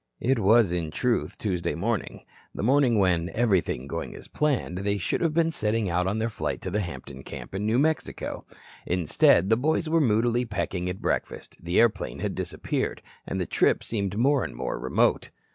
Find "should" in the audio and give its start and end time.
4.97-5.21